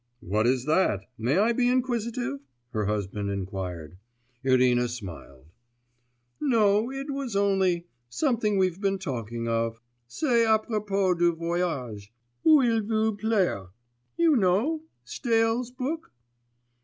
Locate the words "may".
1.15-1.37